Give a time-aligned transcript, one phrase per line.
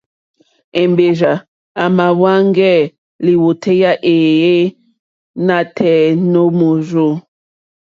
[0.81, 1.33] Èmbèrzà
[1.83, 2.89] èmàáhwɛ́ŋgɛ́
[3.25, 4.53] lìwòtéyá éèyé
[5.45, 7.07] nǎtɛ̀ɛ̀ nǒ mòrzô.